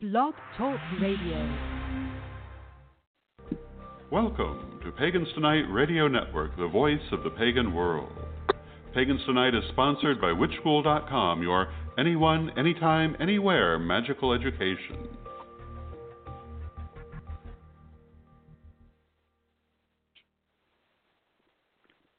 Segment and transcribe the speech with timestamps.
[0.00, 1.58] Blog Talk Radio.
[4.12, 8.12] Welcome to Pagans Tonight Radio Network, the voice of the pagan world.
[8.94, 15.08] Pagans Tonight is sponsored by WitchSchool.com, your anyone, anytime, anywhere magical education.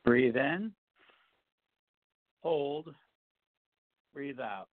[0.04, 0.74] Breathe in,
[2.44, 2.94] hold,
[4.14, 4.68] breathe out.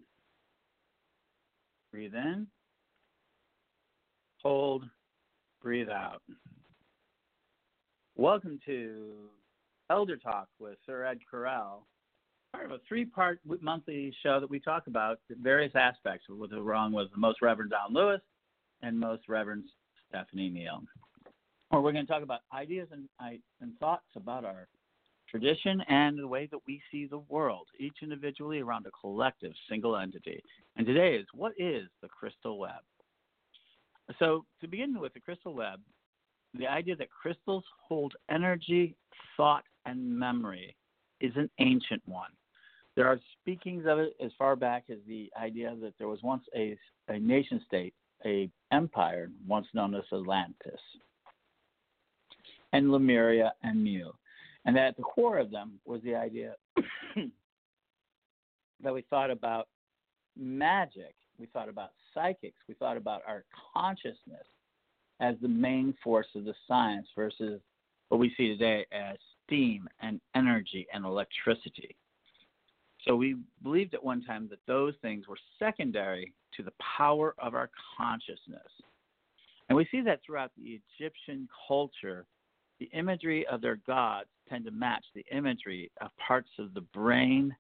[1.91, 2.47] Breathe in,
[4.45, 4.83] hold,
[5.59, 6.21] breathe out.
[8.15, 9.29] Welcome to
[9.89, 11.81] Elder Talk with Ser Ed Correll,
[12.54, 16.51] part of a three part monthly show that we talk about various aspects of what
[16.51, 18.21] what's wrong with the Most Reverend Don Lewis
[18.83, 19.63] and Most Reverend
[20.09, 20.83] Stephanie Neal.
[21.71, 23.09] Or we're going to talk about ideas and,
[23.61, 24.68] and thoughts about our
[25.27, 29.97] tradition and the way that we see the world, each individually around a collective single
[29.97, 30.39] entity.
[30.77, 32.83] And today is what is the crystal web?
[34.19, 35.80] So, to begin with, the crystal web,
[36.53, 38.95] the idea that crystals hold energy,
[39.35, 40.75] thought, and memory
[41.21, 42.30] is an ancient one.
[42.95, 46.43] There are speakings of it as far back as the idea that there was once
[46.55, 46.77] a,
[47.09, 47.93] a nation state,
[48.25, 50.80] a empire, once known as Atlantis,
[52.73, 54.11] and Lemuria and Mu.
[54.65, 56.55] And that at the core of them was the idea
[58.81, 59.67] that we thought about
[60.37, 64.45] magic, we thought about psychics, we thought about our consciousness
[65.19, 67.61] as the main force of the science versus
[68.09, 71.95] what we see today as steam and energy and electricity.
[73.08, 77.53] So we believed at one time that those things were secondary to the power of
[77.53, 78.61] our consciousness.
[79.70, 82.25] And we see that throughout the Egyptian culture,
[82.80, 87.55] the imagery of their gods tend to match the imagery of parts of the brain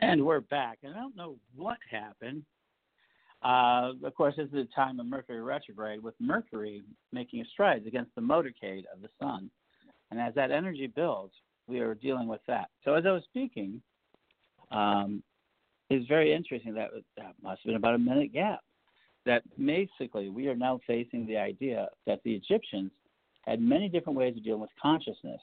[0.00, 0.78] And we're back.
[0.82, 2.42] And I don't know what happened.
[3.42, 6.82] Uh, of course, this is the time of Mercury retrograde, with Mercury
[7.12, 9.50] making strides against the motorcade of the sun.
[10.10, 11.34] And as that energy builds,
[11.66, 12.68] we are dealing with that.
[12.84, 13.80] So, as I was speaking,
[14.70, 15.22] um,
[15.90, 18.60] it's very interesting that that must have been about a minute gap.
[19.26, 22.90] That basically we are now facing the idea that the Egyptians
[23.42, 25.40] had many different ways of dealing with consciousness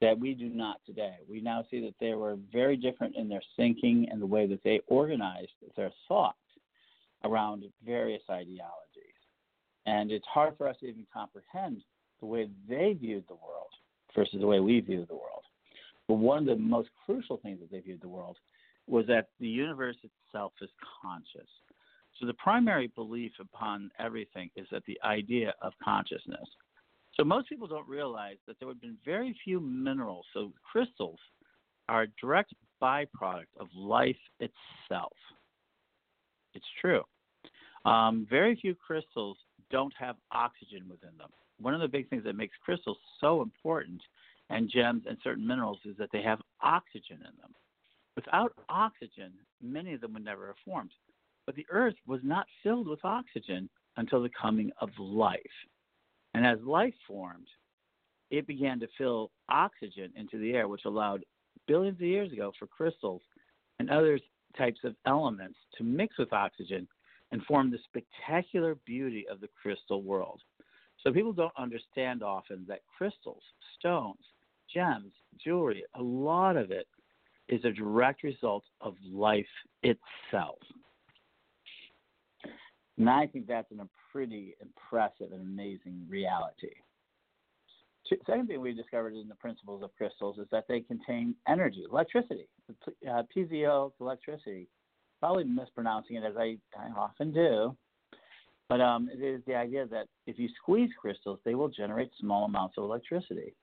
[0.00, 1.16] that we do not today.
[1.28, 4.62] We now see that they were very different in their thinking and the way that
[4.62, 6.36] they organized their thought
[7.24, 8.68] around various ideologies.
[9.86, 11.82] And it's hard for us to even comprehend
[12.20, 13.70] the way they viewed the world
[14.14, 15.44] versus the way we view the world.
[16.06, 18.36] But one of the most crucial things that they viewed the world
[18.86, 20.70] was that the universe itself is
[21.02, 21.48] conscious.
[22.18, 26.48] So the primary belief upon everything is that the idea of consciousness.
[27.18, 30.24] So most people don't realize that there have been very few minerals.
[30.32, 31.18] So crystals
[31.88, 35.12] are a direct byproduct of life itself.
[36.54, 37.02] It's true.
[37.84, 39.36] Um, very few crystals
[39.70, 41.30] don't have oxygen within them.
[41.60, 44.00] One of the big things that makes crystals so important
[44.50, 47.52] and gems and certain minerals is that they have oxygen in them.
[48.14, 50.92] Without oxygen, many of them would never have formed.
[51.46, 55.40] But the earth was not filled with oxygen until the coming of life.
[56.34, 57.48] And as life formed,
[58.30, 61.24] it began to fill oxygen into the air, which allowed
[61.66, 63.22] billions of years ago for crystals
[63.78, 64.18] and other
[64.56, 66.86] types of elements to mix with oxygen
[67.30, 70.40] and form the spectacular beauty of the crystal world.
[71.02, 73.42] So people don't understand often that crystals,
[73.78, 74.24] stones,
[74.72, 76.86] gems, jewelry, a lot of it
[77.48, 79.46] is a direct result of life
[79.82, 80.58] itself.
[82.98, 86.74] And I think that's a pretty impressive and amazing reality.
[88.26, 92.48] Second thing we discovered in the principles of crystals is that they contain energy, electricity,
[93.08, 94.66] uh, piezo electricity.
[95.20, 97.76] Probably mispronouncing it as I, I often do,
[98.68, 102.44] but um, it is the idea that if you squeeze crystals, they will generate small
[102.44, 103.54] amounts of electricity.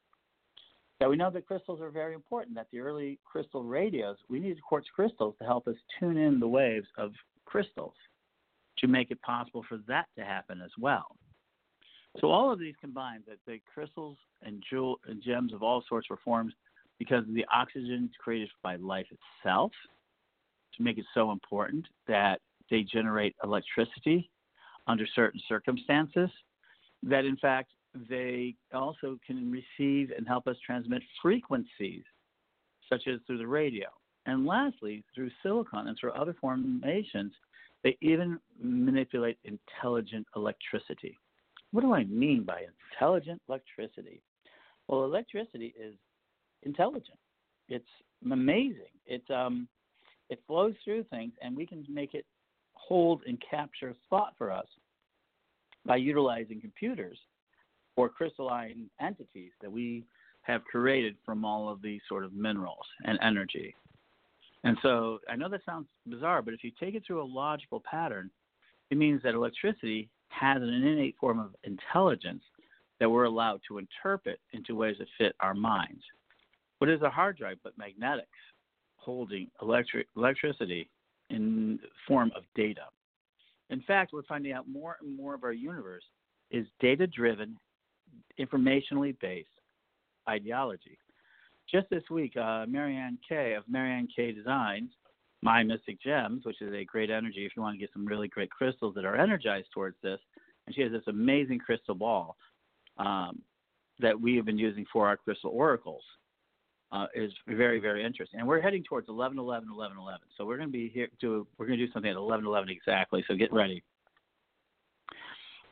[1.00, 4.62] Now we know that crystals are very important, that the early crystal radios, we needed
[4.62, 7.12] quartz crystals to help us tune in the waves of
[7.46, 7.96] crystals
[8.80, 11.16] to make it possible for that to happen as well.
[12.20, 16.10] So all of these combined, that the crystals and jewel and gems of all sorts
[16.10, 16.54] were formed
[16.98, 19.72] because of the oxygen created by life itself
[20.78, 22.40] to make it so important that
[22.70, 24.30] they generate electricity
[24.88, 26.30] under certain circumstances
[27.04, 27.72] that in fact
[28.10, 32.04] they also can receive and help us transmit frequencies
[32.90, 33.88] such as through the radio
[34.26, 37.32] and lastly through silicon and through other formations
[37.86, 41.18] they even manipulate intelligent electricity.
[41.72, 44.22] What do i mean by intelligent electricity?
[44.88, 45.94] Well electricity is
[46.64, 47.20] intelligent.
[47.70, 47.86] It's
[48.30, 48.94] amazing.
[49.06, 49.68] It's um
[50.30, 52.26] it flows through things and we can make it
[52.74, 54.68] hold and capture thought for us
[55.86, 57.20] by utilizing computers
[57.98, 60.04] or crystalline entities that we
[60.42, 63.76] have created from all of these sort of minerals and energy.
[64.66, 67.84] And so I know that sounds bizarre, but if you take it through a logical
[67.90, 68.32] pattern,
[68.90, 72.42] it means that electricity has an innate form of intelligence
[73.00, 76.02] that we're allowed to interpret into ways that fit our minds.
[76.80, 78.28] What is a hard drive but magnetics
[78.96, 80.90] holding electric, electricity
[81.30, 82.86] in form of data?
[83.70, 86.04] In fact, we're finding out more and more of our universe
[86.50, 87.56] is data driven,
[88.40, 89.50] informationally based
[90.28, 90.98] ideology.
[91.72, 94.92] Just this week, uh, Marianne Kay of Marianne Kay Designs,
[95.42, 98.28] My Mystic Gems, which is a great energy if you want to get some really
[98.28, 100.20] great crystals that are energized towards this.
[100.66, 102.38] And she has this amazing crystal ball
[102.98, 103.42] um,
[104.00, 106.04] that we have been using for our crystal oracles
[106.92, 108.40] uh, is very very interesting.
[108.40, 110.20] And we're heading towards 11 11 11 11.
[110.38, 112.70] So we're going to be here to we're going to do something at 11 11
[112.70, 113.24] exactly.
[113.28, 113.84] So get ready.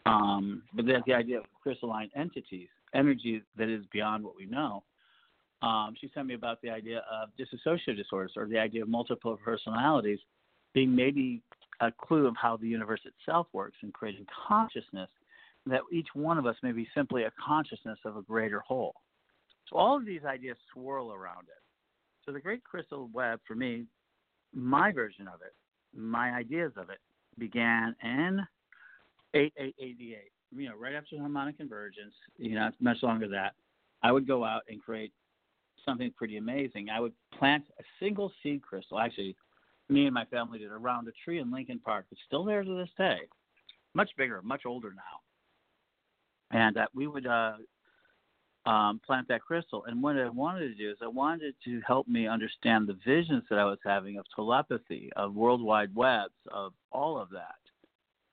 [0.05, 4.83] Um, but that's the idea of crystalline entities, energy that is beyond what we know.
[5.63, 9.39] Um, she sent me about the idea of dissociative disorders or the idea of multiple
[9.43, 10.19] personalities
[10.73, 11.41] being maybe
[11.79, 15.09] a clue of how the universe itself works in creating consciousness,
[15.65, 18.93] that each one of us may be simply a consciousness of a greater whole.
[19.69, 21.61] So all of these ideas swirl around it.
[22.25, 23.85] So the Great Crystal Web, for me,
[24.53, 25.53] my version of it,
[25.97, 26.99] my ideas of it,
[27.39, 28.41] began in
[29.33, 30.17] 8888.
[30.55, 32.13] You know, right after harmonic convergence.
[32.37, 33.53] You know, it's much longer than that.
[34.03, 35.13] I would go out and create
[35.85, 36.89] something pretty amazing.
[36.89, 38.99] I would plant a single seed crystal.
[38.99, 39.35] Actually,
[39.89, 42.05] me and my family did around a tree in Lincoln Park.
[42.11, 43.19] It's still there to this day.
[43.93, 46.57] Much bigger, much older now.
[46.57, 47.53] And uh, we would uh,
[48.65, 49.85] um, plant that crystal.
[49.85, 53.43] And what I wanted to do is I wanted to help me understand the visions
[53.49, 57.55] that I was having of telepathy, of worldwide webs, of all of that,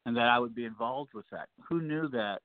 [0.07, 1.49] and that I would be involved with that.
[1.69, 2.41] Who knew that?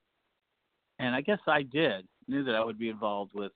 [0.99, 3.51] And I guess I did knew that I would be involved with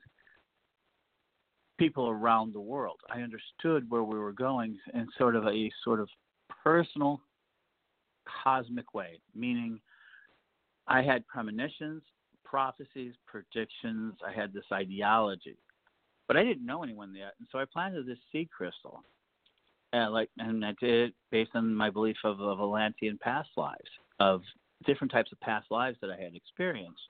[1.79, 2.99] people around the world.
[3.09, 6.09] I understood where we were going in sort of a sort of
[6.63, 7.21] personal
[8.43, 9.79] cosmic way, meaning
[10.87, 12.03] I had premonitions,
[12.43, 14.15] prophecies, predictions.
[14.27, 15.57] I had this ideology,
[16.27, 19.01] but I didn't know anyone yet, and so I planted this seed crystal.
[19.93, 23.89] And like, and I did it based on my belief of, of Atlantean past lives,
[24.19, 24.41] of
[24.85, 27.01] different types of past lives that I had experienced.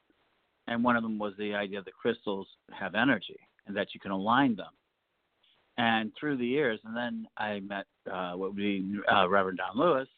[0.68, 3.40] And one of them was the idea that crystals have energy
[3.70, 4.74] and that you can align them.
[5.78, 9.78] And through the years, and then I met uh, what would be uh, Reverend Don
[9.78, 10.10] Lewis,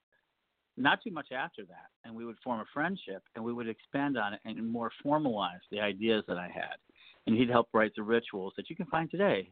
[0.77, 4.17] not too much after that, and we would form a friendship and we would expand
[4.17, 6.77] on it and more formalize the ideas that I had.
[7.27, 9.51] And he'd help write the rituals that you can find today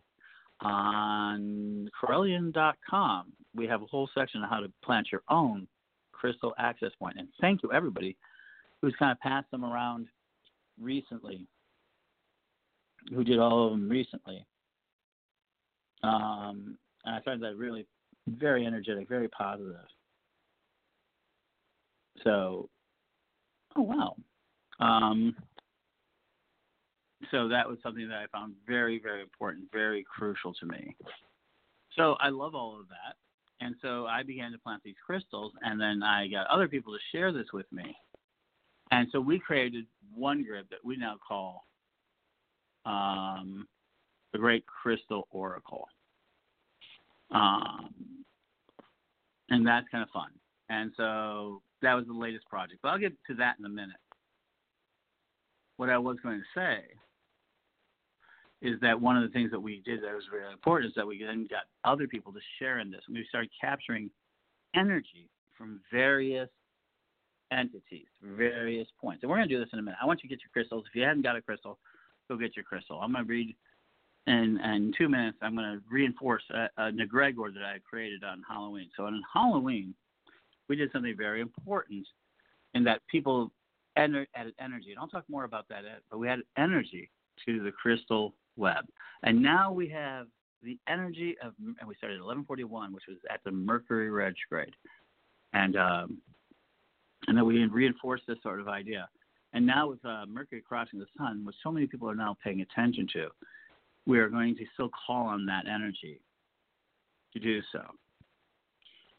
[0.61, 3.33] on Correllian.com.
[3.53, 5.67] We have a whole section on how to plant your own
[6.11, 7.17] crystal access point.
[7.19, 8.17] And thank you, everybody
[8.81, 10.07] who's kind of passed them around
[10.81, 11.45] recently,
[13.09, 14.45] who did all of them recently.
[16.03, 17.85] Um, and I find that really
[18.27, 19.75] very energetic, very positive.
[22.23, 22.69] So,
[23.75, 24.15] oh wow.
[24.79, 25.35] Um,
[27.31, 30.95] so that was something that I found very, very important, very crucial to me.
[31.95, 33.15] So I love all of that.
[33.61, 36.99] And so I began to plant these crystals, and then I got other people to
[37.11, 37.93] share this with me.
[38.91, 41.65] And so we created one grid that we now call
[42.85, 43.67] um,
[44.33, 45.87] the Great Crystal Oracle.
[47.31, 47.93] Um,
[49.49, 50.29] and that's kind of fun.
[50.69, 52.79] And so that was the latest project.
[52.81, 53.95] But I'll get to that in a minute.
[55.77, 56.83] What I was going to say
[58.61, 61.07] is that one of the things that we did that was really important is that
[61.07, 63.01] we then got other people to share in this.
[63.07, 64.09] And we started capturing
[64.75, 66.49] energy from various
[67.51, 69.23] entities, various points.
[69.23, 69.97] And we're going to do this in a minute.
[70.01, 70.85] I want you to get your crystals.
[70.87, 71.79] If you haven't got a crystal,
[72.29, 72.99] go get your crystal.
[73.01, 73.55] I'm going to read
[74.27, 78.43] in, in two minutes, I'm going to reinforce a, a egregor that I created on
[78.47, 78.89] Halloween.
[78.95, 79.93] So on Halloween,
[80.67, 82.05] we did something very important
[82.75, 83.51] in that people
[83.95, 84.27] added
[84.61, 84.91] energy.
[84.91, 87.09] And I'll talk more about that, but we added energy
[87.45, 88.85] to the crystal web.
[89.23, 90.27] And now we have
[90.61, 94.75] the energy of, and we started at 1141, which was at the Mercury retrograde.
[95.53, 96.17] And, um,
[97.27, 99.09] and then we reinforced this sort of idea.
[99.53, 102.61] And now with uh, Mercury crossing the sun, which so many people are now paying
[102.61, 103.27] attention to,
[104.05, 106.21] we are going to still call on that energy
[107.33, 107.81] to do so.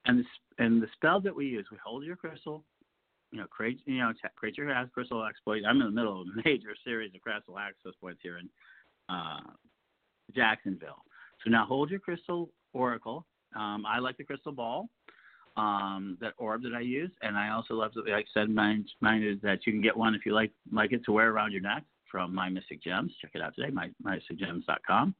[0.06, 2.64] And the, and the spell that we use, we hold your crystal,
[3.32, 5.62] you know, create you know, create your crystal exploit.
[5.68, 8.48] I'm in the middle of a major series of crystal access points here in
[9.08, 9.40] uh,
[10.34, 11.04] Jacksonville.
[11.44, 13.26] So now hold your crystal oracle.
[13.56, 14.88] Um, I like the crystal ball,
[15.60, 19.22] um, that orb that I use, and I also love, like I said, mine, mine
[19.22, 21.60] is that you can get one if you like like it to wear around your
[21.60, 23.12] neck from My Mystic Gems.
[23.20, 25.14] Check it out today, my, mysticgems.com.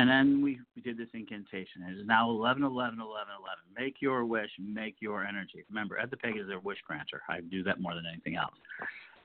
[0.00, 1.82] And then we, we did this incantation.
[1.88, 3.26] It is now 11, 11, 11, 11.
[3.76, 5.64] Make your wish, make your energy.
[5.68, 7.22] Remember, Ed the Pagan is a wish granter.
[7.28, 8.54] I do that more than anything else.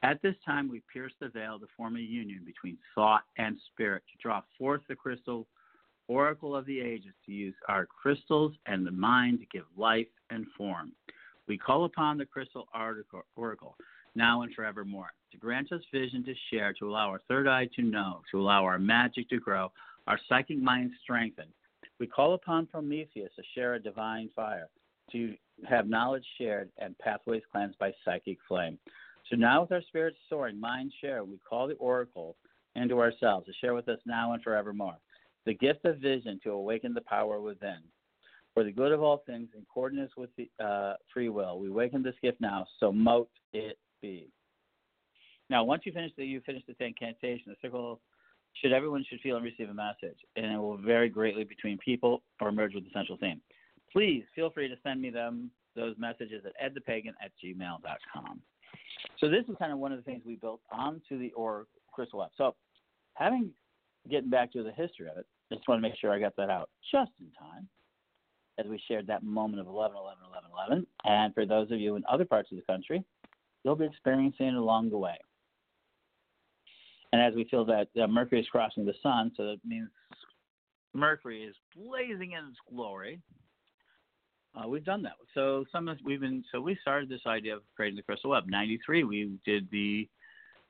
[0.01, 4.03] At this time, we pierce the veil to form a union between thought and spirit
[4.11, 5.47] to draw forth the crystal
[6.07, 10.45] oracle of the ages to use our crystals and the mind to give life and
[10.57, 10.91] form.
[11.47, 12.67] We call upon the crystal
[13.35, 13.77] oracle
[14.15, 17.81] now and forevermore to grant us vision to share, to allow our third eye to
[17.81, 19.71] know, to allow our magic to grow,
[20.07, 21.51] our psychic mind strengthened.
[21.99, 24.69] We call upon Prometheus to share a divine fire,
[25.11, 25.35] to
[25.67, 28.77] have knowledge shared and pathways cleansed by psychic flame.
[29.29, 32.35] So now, with our spirits soaring, mind share, we call the oracle
[32.75, 34.97] into ourselves to share with us now and forevermore
[35.45, 37.79] the gift of vision to awaken the power within.
[38.53, 42.03] For the good of all things, in accordance with the uh, free will, we awaken
[42.03, 44.29] this gift now, so mote it be.
[45.49, 47.99] Now, once you finish the you finish the incantation, the circle
[48.53, 52.21] should everyone should feel and receive a message, and it will vary greatly between people
[52.39, 53.41] or merge with the central theme.
[53.91, 58.41] Please feel free to send me them those messages at edthepagan at gmail.com.
[59.19, 62.19] So this is kind of one of the things we built onto the or crystal
[62.19, 62.29] web.
[62.37, 62.55] So
[63.15, 63.49] having
[64.09, 66.49] getting back to the history of it, just want to make sure I got that
[66.49, 67.67] out just in time
[68.59, 70.87] as we shared that moment of 11, 11, 11, 11.
[71.05, 73.03] And for those of you in other parts of the country,
[73.63, 75.17] you'll be experiencing it along the way.
[77.11, 79.89] And as we feel that uh, Mercury is crossing the sun, so that means
[80.93, 83.19] Mercury is blazing in its glory.
[84.55, 85.13] Uh, we've done that.
[85.33, 88.43] So some of we've been so we started this idea of creating the crystal web.
[88.47, 90.07] '93 we did the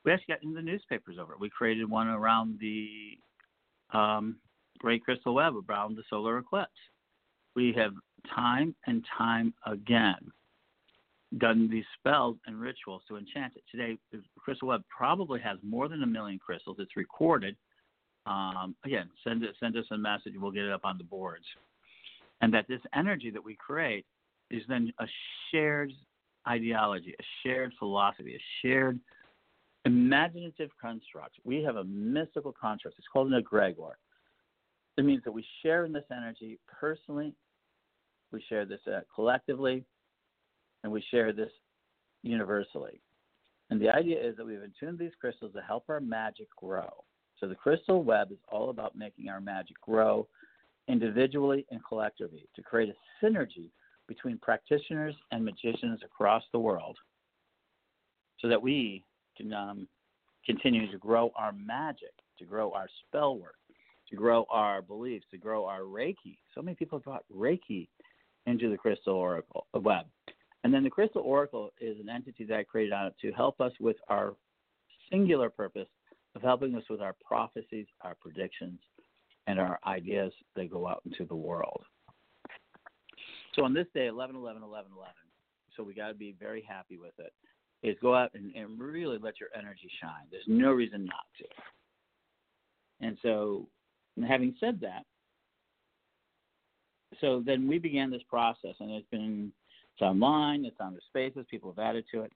[0.04, 1.40] we actually got in the newspapers over it.
[1.40, 3.18] We created one around the
[3.92, 4.36] um,
[4.78, 6.70] Great Crystal Web around the solar eclipse.
[7.54, 7.92] We have
[8.34, 10.32] time and time again
[11.38, 13.64] done these spells and rituals to enchant it.
[13.70, 16.76] Today, the Crystal Web probably has more than a million crystals.
[16.78, 17.56] It's recorded.
[18.26, 20.34] Um, again, send it, send us a message.
[20.36, 21.44] We'll get it up on the boards.
[22.40, 24.06] And that this energy that we create
[24.50, 25.06] is then a
[25.50, 25.92] shared
[26.48, 29.00] ideology, a shared philosophy, a shared
[29.84, 31.36] imaginative construct.
[31.44, 32.98] We have a mystical construct.
[32.98, 33.92] It's called an egregor.
[34.96, 37.34] It means that we share in this energy personally,
[38.32, 39.84] we share this uh, collectively,
[40.82, 41.50] and we share this
[42.22, 43.00] universally.
[43.70, 46.90] And the idea is that we've attuned these crystals to help our magic grow.
[47.40, 50.28] So the crystal web is all about making our magic grow
[50.88, 53.70] individually and collectively to create a synergy
[54.06, 56.96] between practitioners and magicians across the world
[58.40, 59.02] so that we
[59.36, 59.88] can um,
[60.44, 63.56] continue to grow our magic, to grow our spell work,
[64.10, 66.38] to grow our beliefs, to grow our Reiki.
[66.54, 67.88] So many people have brought Reiki
[68.46, 70.06] into the crystal oracle uh, web.
[70.64, 73.60] And then the Crystal Oracle is an entity that I created on it to help
[73.60, 74.34] us with our
[75.10, 75.88] singular purpose
[76.34, 78.80] of helping us with our prophecies, our predictions,
[79.46, 81.82] and our ideas that go out into the world.
[83.54, 85.12] So on this day, 11, 11, 11, 11,
[85.76, 87.32] so we got to be very happy with it,
[87.86, 90.26] is go out and, and really let your energy shine.
[90.30, 93.06] There's no reason not to.
[93.06, 93.68] And so,
[94.22, 95.04] having said that,
[97.20, 99.52] so then we began this process, and it's been
[99.94, 100.64] it's online.
[100.64, 101.46] It's on the spaces.
[101.50, 102.32] People have added to it.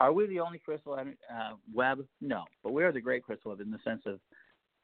[0.00, 2.04] Are we the only crystal uh, web?
[2.20, 4.20] No, but we are the great crystal web in the sense of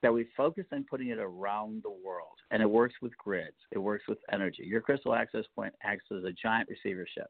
[0.02, 3.56] that we focus on putting it around the world, and it works with grids.
[3.72, 4.62] It works with energy.
[4.64, 7.26] Your crystal access point acts as a giant receivership.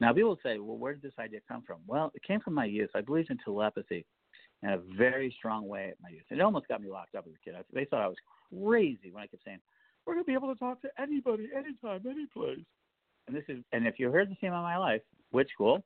[0.00, 1.78] Now, people say, well, where did this idea come from?
[1.86, 2.90] Well, it came from my youth.
[2.94, 4.04] I believed in telepathy
[4.62, 6.24] in a very strong way at my youth.
[6.30, 7.54] It almost got me locked up as a kid.
[7.72, 8.16] They thought I was
[8.52, 9.58] crazy when I kept saying,
[10.06, 12.64] we're going to be able to talk to anybody, anytime, any place
[13.28, 15.84] and this is and if you heard the theme of my life, Witch School,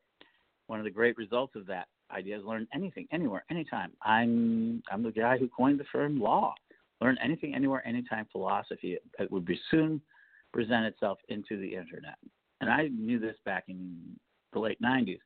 [0.69, 3.93] one of the great results of that idea is learn anything, anywhere, anytime.
[4.03, 6.55] I'm I'm the guy who coined the term law.
[7.01, 10.01] learn anything, anywhere, anytime philosophy that would be soon
[10.53, 12.17] present itself into the internet.
[12.61, 13.99] And I knew this back in
[14.53, 15.19] the late 90s.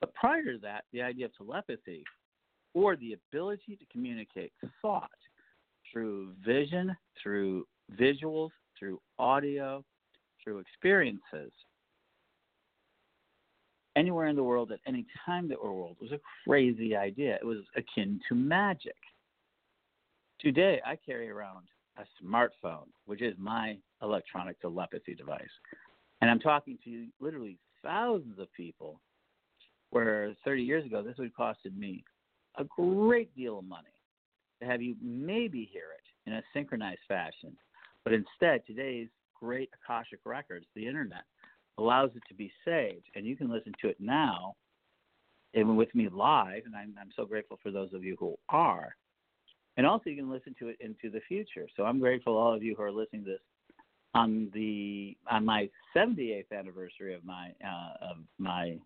[0.00, 2.02] But prior to that, the idea of telepathy
[2.74, 5.10] or the ability to communicate thought
[5.92, 7.66] through vision, through
[7.98, 9.84] visuals, through audio,
[10.42, 11.52] through experiences,
[13.96, 17.34] anywhere in the world at any time in the world was a crazy idea.
[17.34, 18.96] It was akin to magic.
[20.40, 21.66] Today, I carry around
[21.98, 25.42] a smartphone, which is my electronic telepathy device.
[26.20, 29.00] And I'm talking to literally thousands of people
[29.90, 32.04] where 30 years ago this would have costed me
[32.58, 33.88] a great deal of money
[34.60, 37.56] to have you maybe hear it in a synchronized fashion.
[38.04, 41.24] But instead, today's great Akashic Records, the internet,
[41.78, 44.54] allows it to be saved, and you can listen to it now,
[45.54, 48.94] even with me live, and I'm, I'm so grateful for those of you who are.
[49.76, 51.66] And also, you can listen to it into the future.
[51.76, 53.40] So I'm grateful all of you who are listening to this
[54.14, 58.76] on the on my 78th anniversary of my uh, of my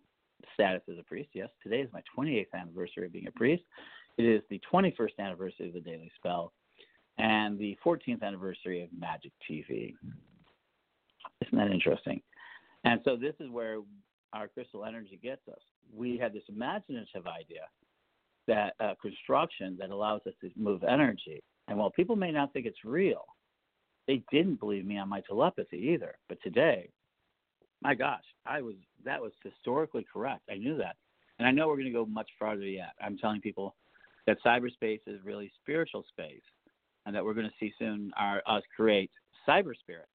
[0.53, 1.29] status as a priest.
[1.33, 3.63] Yes, today is my 28th anniversary of being a priest.
[4.17, 6.53] It is the 21st anniversary of the Daily Spell,
[7.17, 9.93] and the 14th anniversary of Magic TV.
[11.41, 12.21] Isn't that interesting?
[12.83, 13.79] And so this is where
[14.33, 15.59] our crystal energy gets us.
[15.93, 17.61] We had this imaginative idea
[18.47, 21.41] that uh, construction that allows us to move energy.
[21.67, 23.25] And while people may not think it's real,
[24.07, 26.15] they didn't believe me on my telepathy either.
[26.29, 26.89] But today,
[27.85, 28.73] my gosh, I was
[29.05, 30.41] that was historically correct.
[30.49, 30.95] I knew that.
[31.37, 32.93] And I know we're going to go much farther yet.
[32.99, 33.75] I'm telling people
[34.25, 36.41] that cyberspace is really spiritual space
[37.05, 39.11] and that we're going to see soon our us create
[39.47, 40.09] cyber spirits.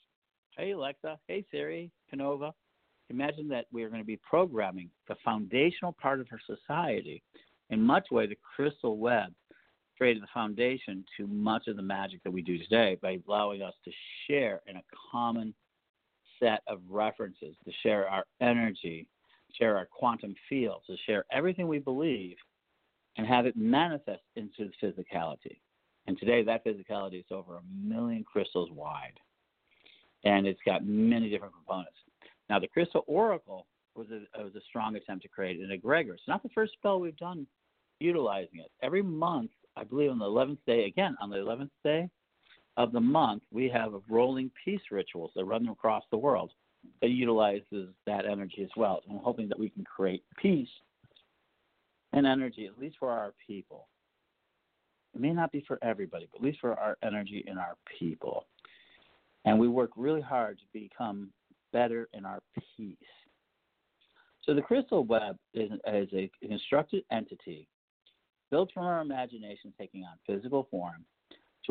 [0.58, 2.52] Hey Alexa, hey Siri, Canova.
[3.08, 7.22] Imagine that we are going to be programming the foundational part of our society.
[7.70, 9.32] In much way, the crystal web
[9.96, 13.74] created the foundation to much of the magic that we do today by allowing us
[13.84, 13.92] to
[14.26, 15.54] share in a common
[16.40, 19.06] set of references, to share our energy,
[19.58, 22.36] share our quantum fields, to share everything we believe,
[23.17, 25.58] and have it manifest into the physicality.
[26.06, 29.19] And today, that physicality is over a million crystals wide,
[30.25, 31.97] and it's got many different components.
[32.49, 36.14] Now, the crystal oracle was a, was a strong attempt to create an egregor.
[36.14, 37.47] It's not the first spell we've done
[38.00, 38.71] utilizing it.
[38.82, 42.08] Every month, I believe on the 11th day, again, on the 11th day
[42.80, 46.50] of the month, we have rolling peace rituals that run across the world
[47.02, 49.02] that utilizes that energy as well.
[49.10, 50.69] I'm hoping that we can create peace
[52.14, 53.88] and energy, at least for our people.
[55.14, 58.47] It may not be for everybody, but at least for our energy and our people.
[59.45, 61.30] And we work really hard to become
[61.75, 62.40] better in our
[62.76, 62.97] peace.
[64.43, 67.69] So the crystal web is, is a constructed entity
[68.50, 71.04] built from our imagination taking on physical form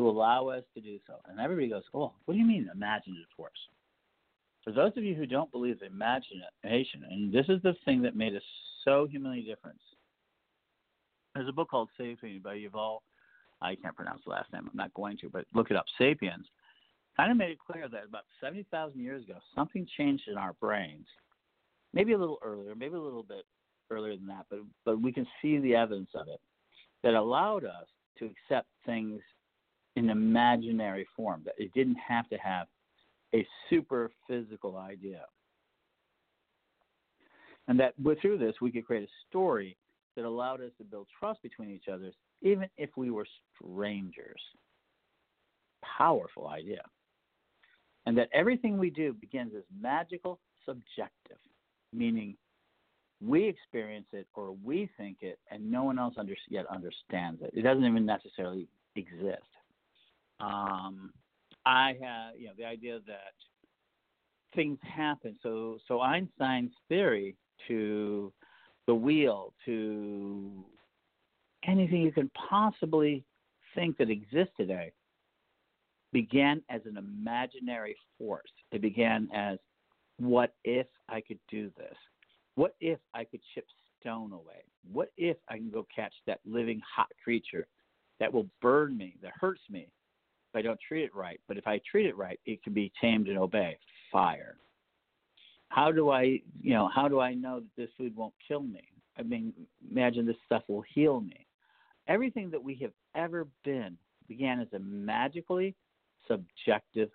[0.00, 1.14] to allow us to do so.
[1.28, 3.52] And everybody goes, Oh, what do you mean imaginative force?
[4.64, 8.34] For those of you who don't believe imagination, and this is the thing that made
[8.34, 8.42] us
[8.84, 9.78] so humanly different,
[11.34, 12.98] there's a book called Sapien by Yuval.
[13.62, 14.68] I can't pronounce the last name.
[14.70, 15.84] I'm not going to, but look it up.
[15.98, 16.46] Sapiens
[17.16, 21.06] kind of made it clear that about 70,000 years ago, something changed in our brains.
[21.92, 23.44] Maybe a little earlier, maybe a little bit
[23.90, 26.40] earlier than that, but but we can see the evidence of it
[27.02, 27.86] that allowed us
[28.18, 29.20] to accept things
[29.96, 32.66] in imaginary form, that it didn't have to have
[33.34, 35.24] a super physical idea.
[37.68, 39.76] And that through this, we could create a story
[40.16, 44.40] that allowed us to build trust between each other, even if we were strangers.
[45.82, 46.82] Powerful idea.
[48.06, 51.38] And that everything we do begins as magical subjective,
[51.92, 52.36] meaning
[53.24, 57.50] we experience it or we think it, and no one else under, yet understands it.
[57.54, 59.42] It doesn't even necessarily exist.
[60.40, 61.12] Um,
[61.66, 63.34] I have, you know, the idea that
[64.54, 65.36] things happen.
[65.42, 67.36] So, so Einstein's theory
[67.68, 68.32] to
[68.86, 70.64] the wheel, to
[71.66, 73.24] anything you can possibly
[73.74, 74.92] think that exists today,
[76.12, 78.50] began as an imaginary force.
[78.72, 79.58] It began as,
[80.18, 81.94] what if I could do this?
[82.56, 83.66] What if I could chip
[84.00, 84.64] stone away?
[84.90, 87.66] What if I can go catch that living hot creature
[88.18, 89.88] that will burn me, that hurts me
[90.52, 91.40] if I don't treat it right?
[91.46, 93.78] But if I treat it right, it can be tamed and obey.
[94.10, 94.56] Fire.
[95.68, 98.82] How do I, you know, how do I know that this food won't kill me?
[99.16, 99.52] I mean,
[99.88, 101.46] imagine this stuff will heal me.
[102.08, 105.76] Everything that we have ever been began as a magically
[106.26, 107.10] subjective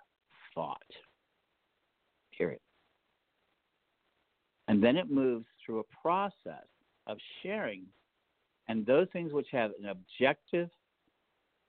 [0.54, 0.78] thought.
[2.38, 2.62] Period.
[4.68, 6.68] And then it moves through a process
[7.08, 7.86] of sharing.
[8.68, 10.70] And those things which have an objective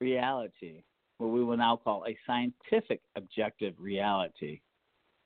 [0.01, 0.83] reality
[1.19, 4.61] what we will now call a scientific objective reality,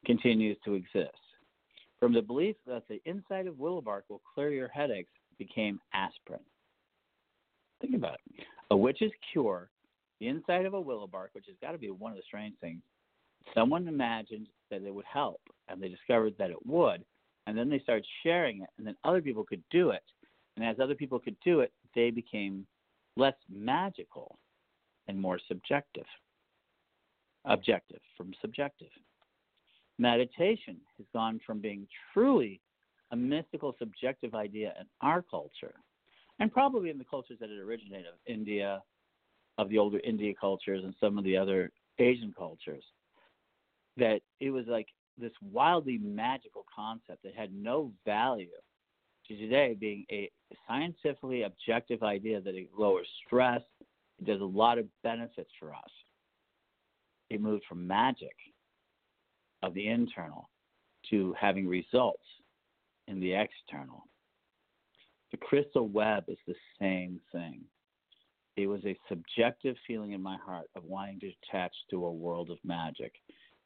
[0.06, 1.16] continues to exist.
[1.98, 6.40] From the belief that the inside of willow bark will clear your headaches became aspirin.
[7.80, 8.44] Think about it.
[8.70, 9.70] A witch's cure,
[10.20, 12.54] the inside of a willow bark, which has got to be one of the strange
[12.60, 12.82] things.
[13.54, 17.04] Someone imagined that it would help, and they discovered that it would,
[17.46, 20.02] and then they started sharing it, and then other people could do it.
[20.56, 22.66] And as other people could do it, they became
[23.16, 24.38] less magical
[25.10, 26.06] and more subjective.
[27.44, 28.88] Objective from subjective.
[29.98, 32.60] Meditation has gone from being truly
[33.10, 35.74] a mystical, subjective idea in our culture,
[36.38, 38.80] and probably in the cultures that it originated of India,
[39.58, 42.84] of the older India cultures, and some of the other Asian cultures,
[43.96, 44.86] that it was like
[45.18, 48.48] this wildly magical concept that had no value
[49.26, 50.30] to today being a
[50.68, 53.62] scientifically objective idea that it lowers stress,
[54.20, 55.90] it does a lot of benefits for us.
[57.30, 58.34] It moved from magic
[59.62, 60.50] of the internal
[61.10, 62.24] to having results
[63.08, 64.04] in the external.
[65.30, 67.62] The crystal web is the same thing.
[68.56, 72.50] It was a subjective feeling in my heart of wanting to attach to a world
[72.50, 73.14] of magic.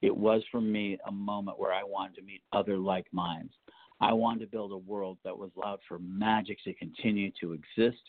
[0.02, 3.54] It was for me a moment where I wanted to meet other like minds.
[4.00, 8.02] I wanted to build a world that was allowed for magic to continue to exist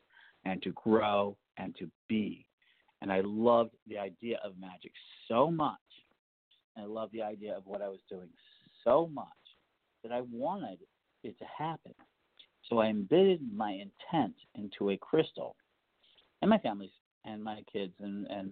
[0.43, 2.45] and to grow and to be.
[3.01, 4.91] And I loved the idea of magic
[5.27, 5.77] so much.
[6.75, 8.29] And I loved the idea of what I was doing
[8.83, 9.27] so much
[10.03, 10.79] that I wanted
[11.23, 11.93] it to happen.
[12.69, 15.55] So I embedded my intent into a crystal,
[16.41, 16.91] and my family's
[17.23, 18.51] and my kids and and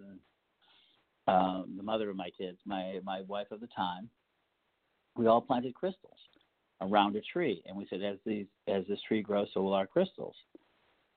[1.28, 4.10] um, the mother of my kids, my my wife of the time,
[5.16, 6.18] we all planted crystals
[6.82, 9.88] around a tree, and we said, as these as this tree grows, so will our
[9.88, 10.36] crystals.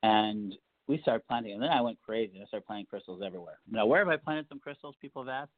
[0.02, 0.54] And
[0.88, 2.40] we started planting, and then I went crazy.
[2.40, 3.58] I started planting crystals everywhere.
[3.70, 4.94] Now, where have I planted some crystals?
[5.00, 5.52] People have asked.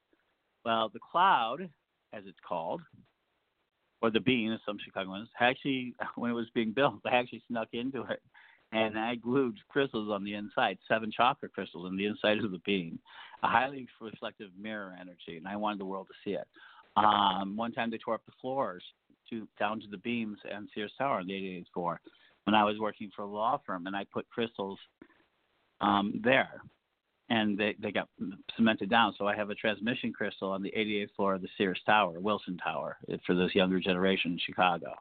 [0.65, 1.69] Well, the cloud,
[2.13, 2.81] as it's called,
[4.01, 7.69] or the bean, as some Chicagoans, actually, when it was being built, I actually snuck
[7.73, 8.23] into it
[8.73, 12.61] and I glued crystals on the inside, seven chakra crystals on the inside of the
[12.65, 12.99] bean,
[13.43, 16.47] a highly reflective mirror energy, and I wanted the world to see it.
[16.97, 18.83] Um, one time they tore up the floors
[19.31, 22.01] to down to the beams and Sears Tower on the 88th floor
[22.45, 24.79] when I was working for a law firm, and I put crystals
[25.81, 26.63] um, there
[27.31, 28.09] and they, they got
[28.57, 29.15] cemented down.
[29.19, 32.43] So I have a transmission crystal on the 88th floor of the Sears Tower, Willis
[32.63, 34.95] Tower, for this younger generation in Chicago.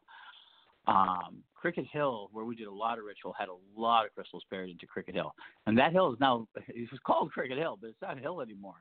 [0.88, 4.44] Um, Cricket Hill, where we did a lot of ritual, had a lot of crystals
[4.50, 5.34] buried into Cricket Hill,
[5.66, 8.42] and that hill is now it was called Cricket Hill, but it's not a hill
[8.42, 8.76] anymore.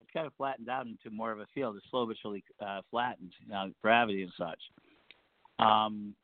[0.00, 1.76] It's kind of flattened out into more of a field.
[1.76, 2.16] It's slowly
[2.64, 4.60] uh, flattened, you know, gravity and such.
[5.58, 6.14] Um,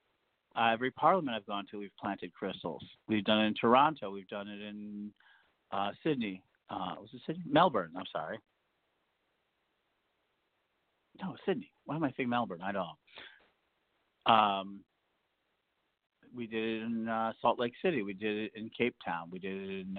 [0.59, 2.83] every parliament I've gone to, we've planted crystals.
[3.09, 4.11] We've done it in Toronto.
[4.11, 5.11] We've done it in
[5.73, 7.45] uh, Sydney uh, was it Sydney?
[7.49, 7.91] Melbourne.
[7.97, 8.39] I'm sorry.
[11.21, 11.71] No, Sydney.
[11.85, 12.61] Why am I saying Melbourne?
[12.63, 12.87] I don't
[14.27, 14.33] know.
[14.33, 14.81] Um,
[16.35, 18.03] we did it in uh, Salt Lake City.
[18.03, 19.29] We did it in Cape Town.
[19.31, 19.99] We did it in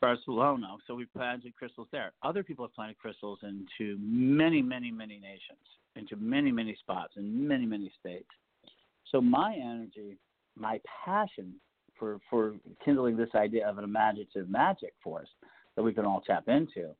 [0.00, 0.76] Barcelona.
[0.86, 2.12] So we planted crystals there.
[2.22, 5.60] Other people have planted crystals into many, many, many nations,
[5.94, 8.28] into many, many spots in many, many states.
[9.10, 10.18] So my energy,
[10.56, 11.54] my passion
[11.98, 15.28] for for kindling this idea of an imaginative magic force
[15.76, 16.94] that we can all tap into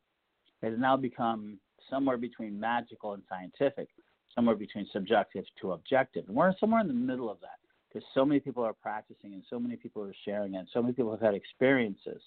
[0.62, 3.88] has now become somewhere between magical and scientific,
[4.34, 6.24] somewhere between subjective to objective.
[6.28, 9.42] And we're somewhere in the middle of that because so many people are practicing and
[9.48, 12.22] so many people are sharing it, so many people have had experiences.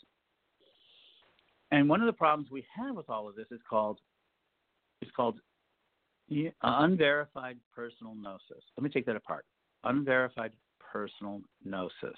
[1.71, 3.99] And one of the problems we have with all of this is called
[5.01, 5.39] is called
[6.31, 8.63] uh, unverified personal gnosis.
[8.77, 9.45] Let me take that apart.
[9.83, 12.17] Unverified personal gnosis.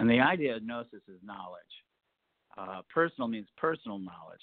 [0.00, 1.62] And the idea of gnosis is knowledge.
[2.56, 4.40] Uh, personal means personal knowledge.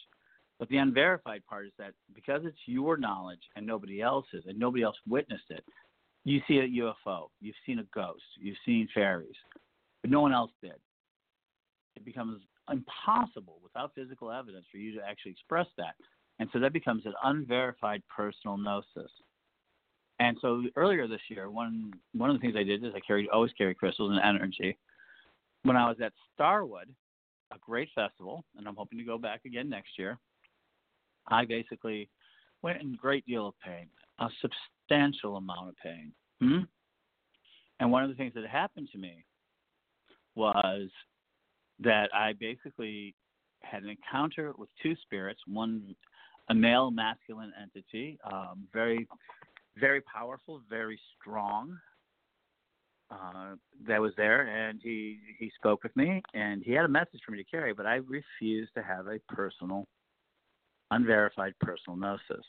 [0.59, 4.83] But the unverified part is that because it's your knowledge and nobody else's, and nobody
[4.83, 5.63] else witnessed it,
[6.23, 9.35] you see a UFO, you've seen a ghost, you've seen fairies,
[10.01, 10.75] but no one else did.
[11.95, 15.95] It becomes impossible without physical evidence for you to actually express that.
[16.39, 19.11] And so that becomes an unverified personal gnosis.
[20.21, 23.27] And so earlier this year, one one of the things I did is I carried
[23.29, 24.77] always carry crystals and energy
[25.63, 26.89] when I was at Starwood,
[27.53, 30.17] a great festival, and I'm hoping to go back again next year,
[31.27, 32.09] I basically
[32.61, 33.87] went in a great deal of pain,
[34.19, 36.11] a substantial amount of pain.
[36.41, 36.59] Hmm?
[37.79, 39.23] And one of the things that happened to me
[40.35, 40.89] was
[41.79, 43.15] that I basically
[43.61, 45.95] had an encounter with two spirits, one
[46.49, 49.07] a male masculine entity, um, very,
[49.77, 51.77] very powerful, very strong,
[53.11, 53.55] uh,
[53.87, 57.31] that was there, and he he spoke with me, and he had a message for
[57.33, 59.87] me to carry, but I refused to have a personal
[60.91, 62.45] unverified personal gnosis.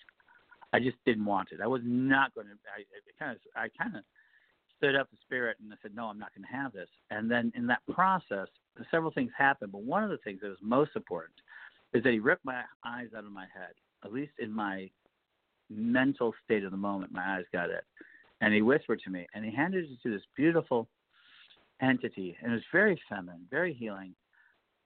[0.72, 1.60] I just didn't want it.
[1.60, 2.52] I was not going to.
[2.76, 2.84] I
[3.18, 4.02] kind of, I kind of
[4.76, 6.88] stood up the spirit and I said, no, I'm not going to have this.
[7.10, 8.48] And then in that process,
[8.90, 9.70] several things happened.
[9.70, 11.34] But one of the things that was most important
[11.92, 13.74] is that he ripped my eyes out of my head.
[14.04, 14.90] At least in my
[15.74, 17.84] mental state of the moment, my eyes got it.
[18.40, 20.88] And he whispered to me, and he handed it to this beautiful
[21.80, 24.14] entity, and it was very feminine, very healing.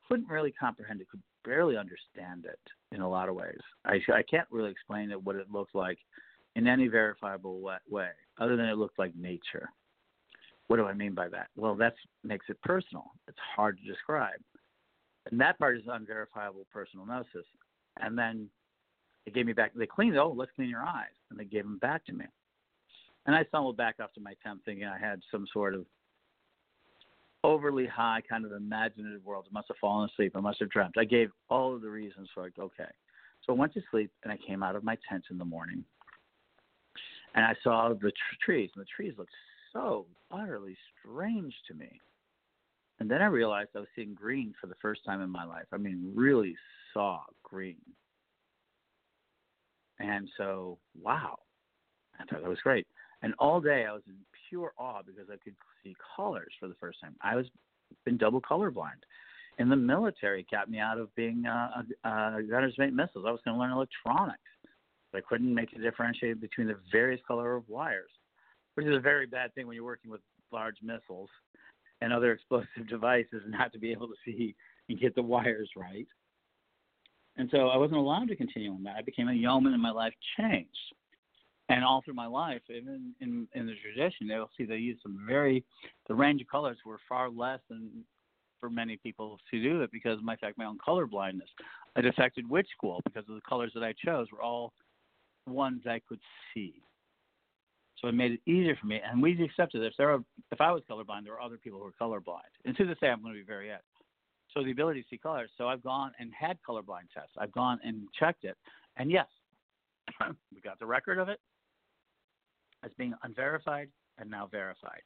[0.09, 2.61] Couldn't really comprehend it, could barely understand it
[2.95, 3.59] in a lot of ways.
[3.85, 5.99] I I can't really explain it what it looked like
[6.55, 9.69] in any verifiable way, other than it looked like nature.
[10.69, 11.49] What do I mean by that?
[11.57, 11.95] Well, that
[12.25, 13.05] makes it personal.
[13.29, 14.41] It's hard to describe.
[15.31, 17.47] And that part is unverifiable personal gnosis.
[18.01, 18.49] And then
[19.27, 21.11] they gave me back, they cleaned, oh, let's clean your eyes.
[21.31, 22.25] And they gave them back to me.
[23.27, 25.85] And I stumbled back after my temp thinking I had some sort of
[27.43, 29.47] overly high kind of imaginative world.
[29.51, 30.33] I must have fallen asleep.
[30.37, 30.95] I must have dreamt.
[30.97, 32.55] I gave all of the reasons for it.
[32.59, 32.85] Okay.
[33.45, 35.85] So I went to sleep and I came out of my tent in the morning
[37.35, 39.33] and I saw the tr- trees and the trees looked
[39.73, 42.01] so utterly strange to me.
[42.99, 45.67] And then I realized I was seeing green for the first time in my life.
[45.73, 46.57] I mean, really
[46.95, 47.77] saw green.
[49.99, 51.37] And so, wow.
[52.19, 52.87] I thought that was great.
[53.23, 54.15] And all day I was in
[54.49, 57.17] pure awe because I could see colors for the first time.
[57.23, 57.47] I was
[58.05, 59.03] been double colorblind.
[59.59, 63.25] In the military, kept me out of being uh, a, a gunner's mate missiles.
[63.27, 64.41] I was going to learn electronics,
[65.13, 68.11] but I couldn't make a differentiate between the various color of wires,
[68.75, 70.21] which is a very bad thing when you're working with
[70.53, 71.31] large missiles
[72.03, 74.55] and other explosive devices, not to be able to see
[74.89, 76.07] and get the wires right.
[77.39, 78.97] And so I wasn't allowed to continue on that.
[78.97, 80.95] I became a yeoman, and my life changed
[81.69, 85.25] and all through my life, even in in the tradition, they'll see they use some
[85.27, 85.65] very
[86.09, 88.05] the range of colors were far less than
[88.61, 91.49] for many people to do it because of my fact my own color blindness.
[91.97, 94.73] It affected witch school because of the colors that I chose were all
[95.47, 96.21] ones I could
[96.53, 96.83] see.
[98.01, 99.95] So it made it easier for me, and we accepted this.
[99.97, 100.23] There are,
[100.53, 103.09] if I was colorblind, there were other people who were colorblind, and to this day,
[103.09, 103.71] I'm going to be very.
[104.57, 105.51] So the ability to see colors.
[105.59, 107.33] So I've gone and had colorblind tests.
[107.37, 108.57] I've gone and checked it,
[108.97, 109.27] and yes,
[110.55, 111.39] we got the record of it
[112.83, 113.89] as being unverified
[114.19, 115.03] and now verified.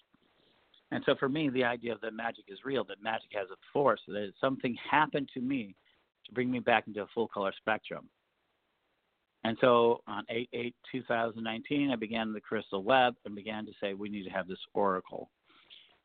[0.93, 3.57] And so for me, the idea of that magic is real, that magic has a
[3.73, 5.75] force, that something happened to me
[6.27, 8.09] to bring me back into a full color spectrum.
[9.43, 13.95] And so on 8 8 2019, I began the Crystal Web and began to say,
[13.95, 15.31] we need to have this oracle.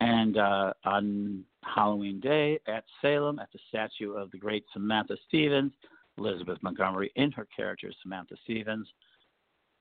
[0.00, 5.72] And uh, on Halloween Day at Salem, at the statue of the great Samantha Stephens,
[6.18, 8.86] Elizabeth Montgomery in her character, Samantha Stephens,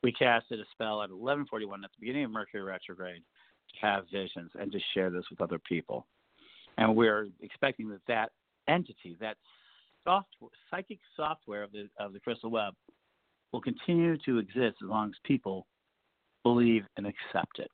[0.03, 3.23] we casted a spell at 11:41 at the beginning of Mercury retrograde
[3.73, 6.05] to have visions and to share this with other people.
[6.77, 8.31] And we're expecting that that
[8.67, 9.37] entity, that
[10.03, 12.73] software, psychic software of the of the crystal web,
[13.51, 15.65] will continue to exist as long as people
[16.43, 17.71] believe and accept it.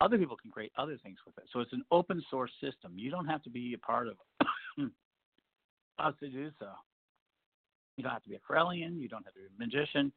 [0.00, 1.44] Other people can create other things with it.
[1.52, 2.92] So it's an open source system.
[2.96, 4.16] You don't have to be a part of
[5.98, 6.68] us to do so.
[7.96, 9.00] You don't have to be a Correllian.
[9.00, 10.12] You don't have to be a magician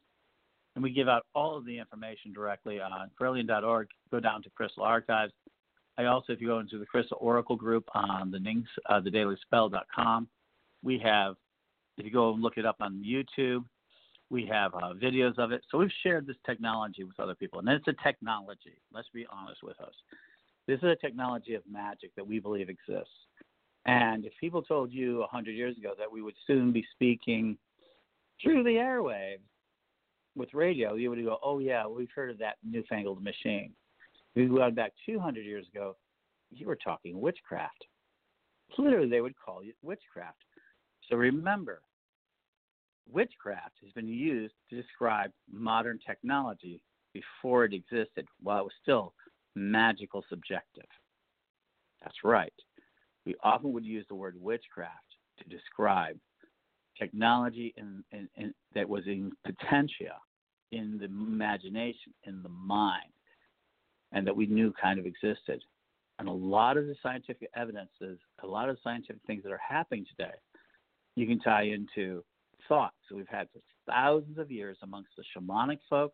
[0.77, 3.87] and we give out all of the information directly on Correllian.org.
[4.11, 5.33] Go down to Crystal Archives.
[5.97, 10.27] I also, if you go into the Crystal Oracle group on the Nings, uh, thedailyspell.com,
[10.83, 11.33] we have,
[11.97, 13.63] if you go and look it up on YouTube,
[14.29, 15.61] we have uh, videos of it.
[15.71, 18.81] So we've shared this technology with other people, and it's a technology.
[18.93, 19.93] Let's be honest with us.
[20.67, 23.09] This is a technology of magic that we believe exists.
[23.85, 27.57] And if people told you 100 years ago that we would soon be speaking
[28.41, 29.39] through the airwaves,
[30.37, 33.71] with radio, you would go, oh, yeah, we've heard of that newfangled machine.
[34.35, 35.97] If you go back 200 years ago,
[36.51, 37.85] you were talking witchcraft.
[38.77, 40.37] Literally, they would call it witchcraft.
[41.09, 41.81] So remember,
[43.11, 46.81] witchcraft has been used to describe modern technology
[47.13, 49.13] before it existed, while it was still
[49.55, 50.85] magical subjective.
[52.01, 52.53] That's right.
[53.25, 56.17] We often would use the word witchcraft to describe
[56.97, 60.15] technology in, in, in, that was in potentia
[60.71, 63.11] in the imagination, in the mind,
[64.11, 65.61] and that we knew kind of existed.
[66.19, 70.05] And a lot of the scientific evidences, a lot of scientific things that are happening
[70.09, 70.33] today,
[71.15, 72.23] you can tie into
[72.67, 72.93] thought.
[73.07, 76.13] So we've had for thousands of years amongst the shamanic folk,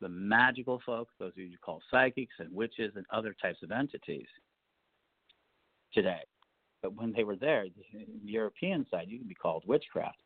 [0.00, 4.26] the magical folk, those who you call psychics and witches and other types of entities
[5.92, 6.20] today.
[6.82, 10.18] But when they were there, the European side, you can be called witchcraft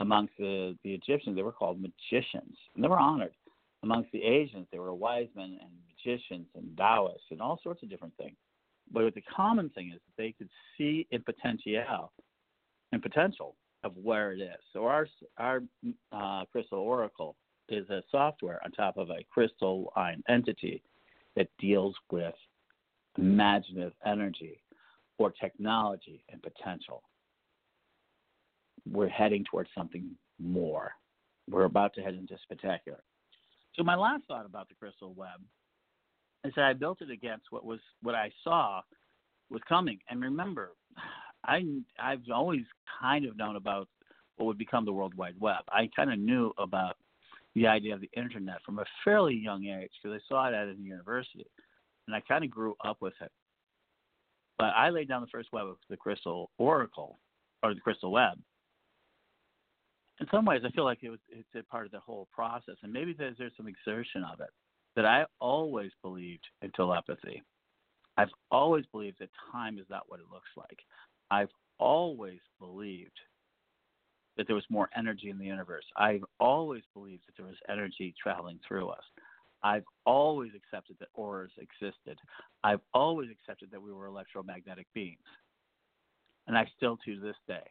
[0.00, 3.34] amongst the, the Egyptians, they were called magicians, and they were honored.
[3.82, 7.90] Amongst the Asians, they were wise men and magicians and Taoists and all sorts of
[7.90, 8.36] different things.
[8.92, 12.10] But the common thing is that they could see in potential,
[12.92, 14.58] in potential, of where it is.
[14.72, 15.06] So our
[15.38, 15.62] our
[16.12, 17.36] uh, crystal oracle
[17.68, 20.82] is a software on top of a crystalline entity
[21.36, 22.34] that deals with
[23.16, 24.60] imaginative energy
[25.18, 27.02] or technology and potential.
[28.90, 30.92] We're heading towards something more.
[31.48, 33.02] We're about to head into spectacular.
[33.74, 35.40] So my last thought about the crystal web
[36.44, 38.80] is that I built it against what was what I saw
[39.50, 39.98] was coming.
[40.08, 40.72] And remember,
[41.44, 41.64] I
[41.98, 42.62] I've always
[43.00, 43.88] kind of known about
[44.36, 45.62] what would become the World Wide Web.
[45.70, 46.96] I kind of knew about
[47.54, 50.68] the idea of the internet from a fairly young age because I saw it at
[50.68, 51.46] a university,
[52.06, 53.30] and I kind of grew up with it.
[54.58, 57.18] But I laid down the first web of the Crystal Oracle
[57.62, 58.38] or the Crystal Web.
[60.20, 62.76] In some ways, I feel like it was it's a part of the whole process,
[62.82, 64.50] and maybe there's, there's some exertion of it.
[64.96, 67.42] That I always believed in telepathy.
[68.16, 70.78] I've always believed that time is not what it looks like.
[71.30, 73.18] I've always believed
[74.36, 75.84] that there was more energy in the universe.
[75.96, 79.04] I've always believed that there was energy traveling through us.
[79.62, 82.18] I've always accepted that auras existed.
[82.64, 85.18] I've always accepted that we were electromagnetic beings.
[86.46, 87.66] And I still do to this day.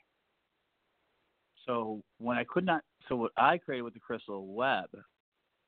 [1.65, 4.89] So when I could not so what I created with the crystal web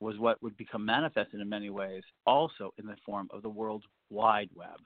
[0.00, 3.84] was what would become manifested in many ways also in the form of the World
[4.10, 4.78] Wide Web.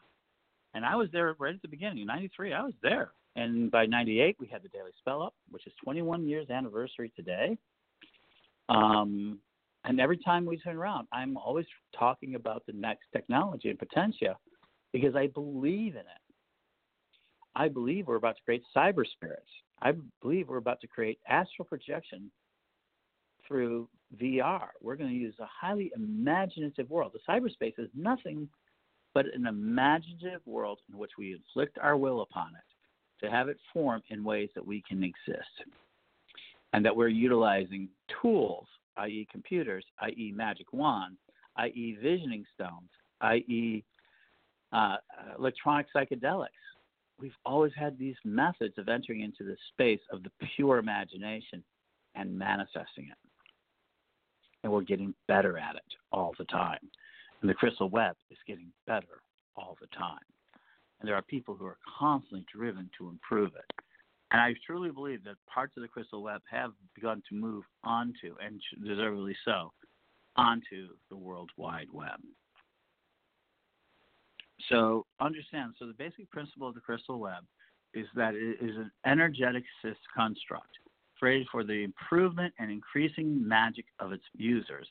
[0.76, 2.02] And I was there right at the beginning.
[2.02, 3.12] In 93, I was there.
[3.34, 7.56] And by 98, we had the Daily Spell Up, which is 21 years anniversary today.
[8.68, 9.38] Um,
[9.84, 11.64] and every time we turn around, I'm always
[11.98, 14.34] talking about the next technology and potential
[14.92, 16.22] because I believe in it.
[17.54, 19.48] I believe we're about to create cyber spirits.
[19.80, 22.30] I believe we're about to create astral projection
[23.48, 23.88] through
[24.20, 24.68] VR.
[24.82, 27.12] We're going to use a highly imaginative world.
[27.14, 28.46] The cyberspace is nothing
[29.16, 33.56] but an imaginative world in which we inflict our will upon it to have it
[33.72, 35.48] form in ways that we can exist.
[36.74, 37.88] And that we're utilizing
[38.20, 38.66] tools,
[38.98, 41.16] i.e., computers, i.e., magic wands,
[41.56, 42.90] i.e., visioning stones,
[43.22, 43.82] i.e.,
[44.74, 44.96] uh,
[45.38, 46.48] electronic psychedelics.
[47.18, 51.64] We've always had these methods of entering into the space of the pure imagination
[52.16, 53.30] and manifesting it.
[54.62, 56.80] And we're getting better at it all the time.
[57.40, 59.20] And the crystal web is getting better
[59.56, 60.18] all the time.
[61.00, 63.84] And there are people who are constantly driven to improve it.
[64.32, 68.34] And I truly believe that parts of the crystal web have begun to move onto,
[68.44, 69.72] and deservedly so,
[70.36, 72.20] onto the World Wide Web.
[74.68, 77.44] So understand, so the basic principle of the crystal web
[77.94, 80.70] is that it is an energetic cyst construct
[81.18, 84.86] created for the improvement and increasing magic of its users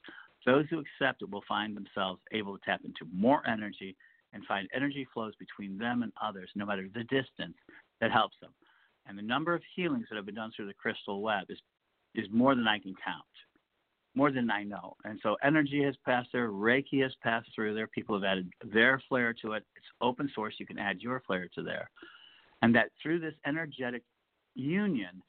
[0.46, 3.96] those who accept it will find themselves able to tap into more energy
[4.34, 7.56] and find energy flows between them and others, no matter the distance,
[8.02, 8.52] that helps them.
[9.08, 11.60] And the number of healings that have been done through the crystal web is,
[12.16, 13.24] is more than I can count,
[14.14, 14.96] more than I know.
[15.06, 17.88] And so energy has passed there, Reiki has passed through there.
[17.88, 19.64] People have added their flair to it.
[19.76, 20.56] It's open source.
[20.58, 21.90] You can add your flair to there.
[22.62, 24.04] And that through this energetic
[24.56, 25.22] union,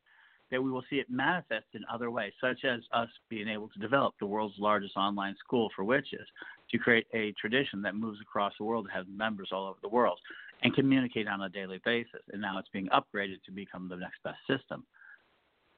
[0.51, 3.79] that we will see it manifest in other ways, such as us being able to
[3.79, 6.27] develop the world's largest online school for witches
[6.71, 10.19] to create a tradition that moves across the world have members all over the world
[10.63, 12.23] and communicate on a daily basis.
[12.33, 14.85] And now it's being upgraded to become the next best system.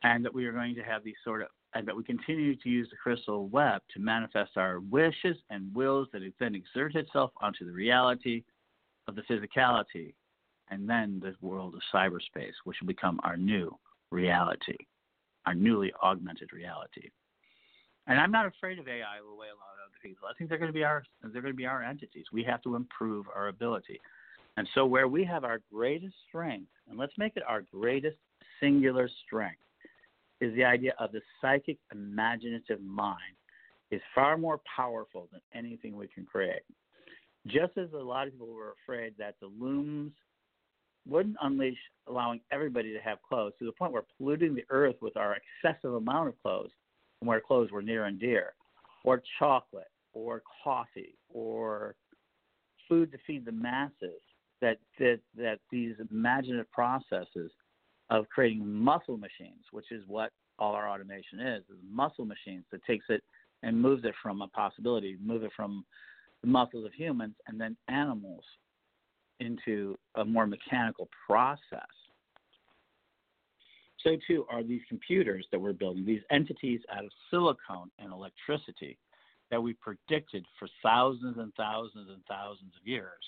[0.03, 2.69] And that we are going to have these sort of, and that we continue to
[2.69, 7.65] use the crystal web to manifest our wishes and wills that then exert itself onto
[7.65, 8.45] the reality
[9.09, 10.15] of the physicality
[10.71, 13.77] and then the world of cyberspace, which will become our new
[14.11, 14.77] reality,
[15.47, 17.09] our newly augmented reality.
[18.07, 20.29] And I'm not afraid of AI the way a lot of other people.
[20.29, 22.27] I think they're going to be our they're going to be our entities.
[22.33, 24.01] We have to improve our ability.
[24.57, 28.16] And so where we have our greatest strength, and let's make it our greatest
[28.61, 29.61] singular strength,
[30.40, 33.37] is the idea of the psychic imaginative mind
[33.90, 36.62] is far more powerful than anything we can create.
[37.47, 40.12] Just as a lot of people were afraid that the looms
[41.09, 45.16] wouldn't unleash allowing everybody to have clothes to the point where polluting the earth with
[45.16, 46.70] our excessive amount of clothes
[47.20, 48.55] and where clothes were near and dear,
[49.05, 51.95] or chocolate, or coffee, or
[52.89, 54.20] food to feed the masses.
[54.61, 57.53] That that that these imaginative processes
[58.11, 62.85] of creating muscle machines, which is what all our automation is, is muscle machines that
[62.85, 63.22] takes it
[63.62, 65.85] and moves it from a possibility, move it from
[66.43, 68.45] the muscles of humans and then animals
[69.41, 71.61] into a more mechanical process.
[74.05, 78.97] So, too, are these computers that we're building, these entities out of silicone and electricity
[79.51, 83.24] that we predicted for thousands and thousands and thousands of years,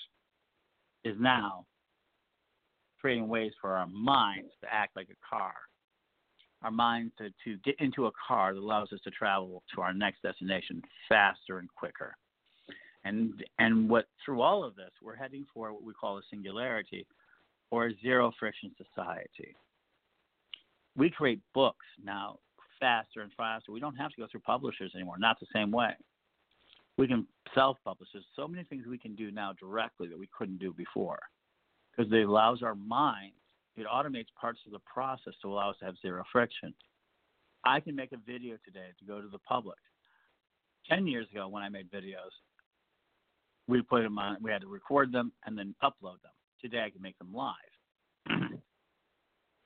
[1.03, 1.65] is now
[2.99, 5.53] creating ways for our minds to act like a car
[6.63, 9.93] our minds to, to get into a car that allows us to travel to our
[9.93, 12.15] next destination faster and quicker.
[13.03, 17.05] And and what through all of this, we're heading for what we call a singularity
[17.71, 19.55] or a zero friction society.
[20.95, 22.37] We create books now
[22.79, 23.71] faster and faster.
[23.71, 25.93] We don't have to go through publishers anymore, not the same way.
[26.97, 27.25] We can
[27.55, 28.09] self publish.
[28.13, 31.19] There's so many things we can do now directly that we couldn't do before
[31.91, 33.33] because it allows our mind,
[33.75, 36.73] it automates parts of the process to allow us to have zero friction.
[37.63, 39.77] I can make a video today to go to the public.
[40.89, 42.33] 10 years ago, when I made videos,
[43.71, 46.33] we put them on, we had to record them and then upload them.
[46.59, 47.55] Today, I can make them live.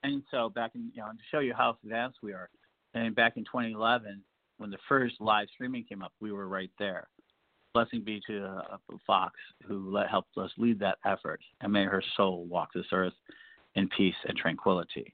[0.04, 2.48] and so, back in, you know, to show you how advanced we are,
[2.94, 4.22] and back in 2011,
[4.58, 7.08] when the first live streaming came up, we were right there.
[7.74, 8.76] Blessing be to uh,
[9.06, 9.34] Fox,
[9.66, 13.12] who let, helped us lead that effort, and may her soul walk this earth
[13.74, 15.12] in peace and tranquility.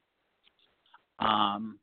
[1.19, 1.79] Um,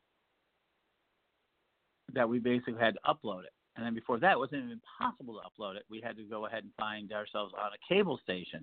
[2.13, 3.51] that we basically had to upload it.
[3.79, 5.83] And then before that, it wasn't even possible to upload it.
[5.89, 8.61] We had to go ahead and find ourselves on a cable station,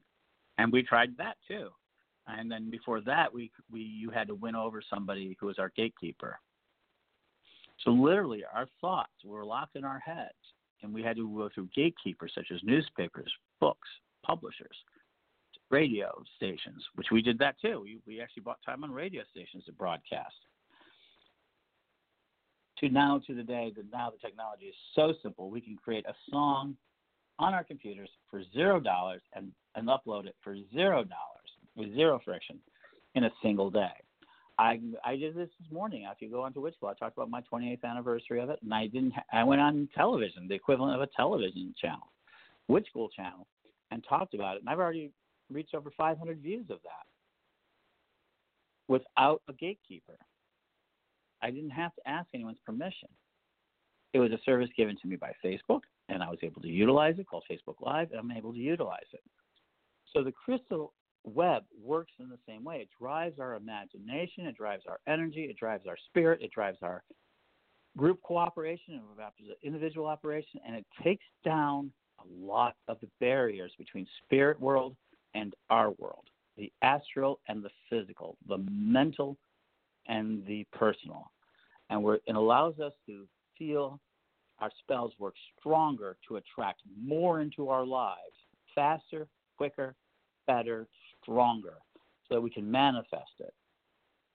[0.58, 1.70] and we tried that too.
[2.26, 5.72] And then before that, we we you had to win over somebody who was our
[5.74, 6.38] gatekeeper.
[7.82, 10.34] So literally, our thoughts were locked in our heads,
[10.82, 13.88] and we had to go through gatekeepers such as newspapers, books,
[14.22, 14.76] publishers,
[15.70, 17.80] radio stations, which we did that too.
[17.82, 20.34] We, we actually bought time on radio stations to broadcast.
[22.80, 26.04] To now, to the day that now the technology is so simple, we can create
[26.06, 26.76] a song
[27.38, 32.20] on our computers for zero dollars and, and upload it for zero dollars with zero
[32.24, 32.58] friction
[33.14, 33.92] in a single day.
[34.58, 36.06] I I did this this morning.
[36.10, 38.86] If you go onto Witchful, I talked about my 28th anniversary of it, and I
[38.86, 39.12] didn't.
[39.32, 42.10] I went on television, the equivalent of a television channel,
[42.68, 43.46] Witch School channel,
[43.90, 44.60] and talked about it.
[44.60, 45.10] And I've already
[45.52, 47.06] reached over 500 views of that
[48.88, 50.16] without a gatekeeper.
[51.42, 53.08] I didn't have to ask anyone's permission.
[54.12, 57.18] It was a service given to me by Facebook, and I was able to utilize
[57.18, 59.20] it, called Facebook Live, and I'm able to utilize it.
[60.12, 62.76] So the crystal web works in the same way.
[62.76, 67.02] It drives our imagination, it drives our energy, it drives our spirit, it drives our
[67.96, 74.06] group cooperation and individual operation, and it takes down a lot of the barriers between
[74.24, 74.96] spirit world
[75.34, 76.24] and our world,
[76.56, 79.36] the astral and the physical, the mental
[80.08, 81.30] and the personal.
[81.90, 83.26] And we it allows us to
[83.56, 84.00] feel
[84.58, 88.18] our spells work stronger to attract more into our lives
[88.74, 89.26] faster,
[89.56, 89.94] quicker,
[90.46, 90.86] better,
[91.22, 91.74] stronger
[92.28, 93.54] so that we can manifest it.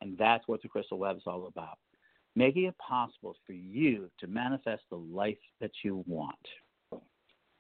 [0.02, 1.78] And that's what the crystal web is all about
[2.36, 6.36] making it possible for you to manifest the life that you want.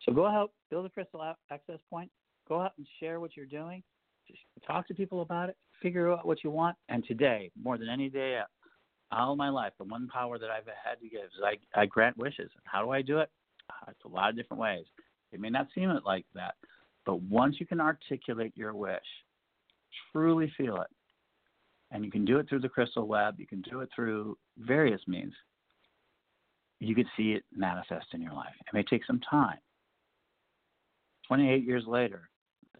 [0.03, 2.09] So go out, build a crystal access point,
[2.47, 3.84] go out and share what you're doing,
[4.65, 6.77] talk to people about it, figure out what you want.
[6.89, 8.41] And today, more than any day
[9.11, 12.17] all my life, the one power that I've had to give is I, I grant
[12.17, 12.49] wishes.
[12.63, 13.29] How do I do it?
[13.69, 14.86] Uh, it's a lot of different ways.
[15.32, 16.55] It may not seem it like that,
[17.05, 18.99] but once you can articulate your wish,
[20.11, 20.88] truly feel it,
[21.91, 25.01] and you can do it through the crystal web, you can do it through various
[25.07, 25.34] means,
[26.79, 28.53] you can see it manifest in your life.
[28.59, 29.57] It may take some time.
[31.27, 32.29] 28 years later,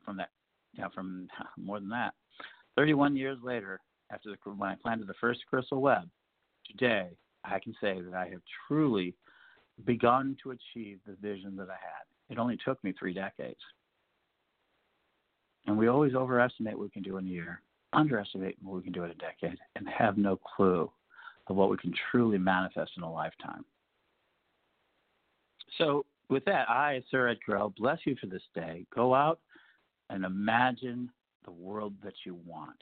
[0.04, 0.30] from that,
[0.78, 2.14] know, from more than that,
[2.76, 3.80] 31 years later,
[4.12, 6.10] after the, when I planted the first crystal web,
[6.66, 7.10] today
[7.44, 9.16] I can say that I have truly
[9.86, 12.06] begun to achieve the vision that I had.
[12.30, 13.60] It only took me three decades.
[15.68, 17.62] And we always overestimate what we can do in a year,
[17.94, 20.92] underestimate what we can do in a decade, and have no clue
[21.48, 23.64] of what we can truly manifest in a lifetime.
[25.78, 27.40] So, with that, I, Ser Ed
[27.78, 28.86] bless you for this day.
[28.96, 29.40] Go out
[30.12, 31.10] and imagine
[31.46, 32.78] the world that you want.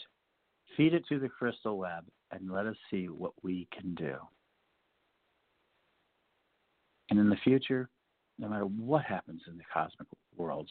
[0.76, 4.16] Feed it to the crystal web and let us see what we can do.
[7.10, 7.90] And in the future,
[8.38, 10.70] no matter what happens in the cosmic worlds,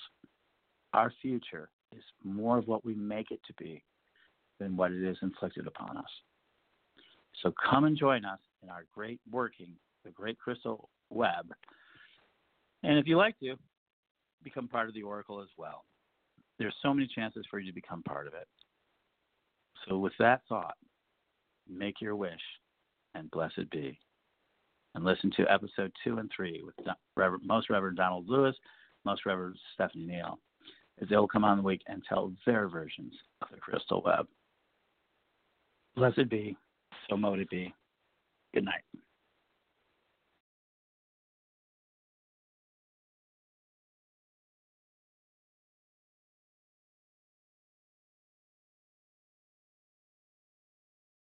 [0.92, 3.82] our future is more of what we make it to be
[4.58, 6.10] than what it is inflicted upon us.
[7.42, 9.72] So come and join us in our great working,
[10.04, 11.52] the Great Crystal Web.
[12.82, 13.54] And if you like to,
[14.42, 15.84] become part of the Oracle as well.
[16.58, 18.48] There's so many chances for you to become part of it.
[19.86, 20.76] So with that thought,
[21.68, 22.40] make your wish
[23.14, 23.98] and blessed be.
[24.94, 26.74] And listen to episode two and three with
[27.16, 28.56] Reverend, Most Reverend Donald Lewis,
[29.04, 30.38] Most Reverend Stephanie Neal
[31.00, 34.26] is they'll come on the week and tell their versions of the crystal web.
[35.94, 36.56] Blessed be,
[37.08, 37.72] so mote it be.
[38.54, 38.82] Good night.